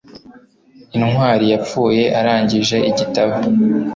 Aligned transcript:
Intwari 0.97 1.45
yapfuye 1.53 2.03
arangije 2.19 2.77
igitabo. 2.89 3.35